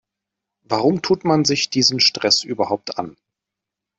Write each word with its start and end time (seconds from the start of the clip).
Warum 0.63 1.03
tut 1.03 1.25
man 1.25 1.45
sich 1.45 1.69
diesen 1.69 1.99
Stress 1.99 2.43
überhaupt 2.43 2.97
an? 2.97 3.17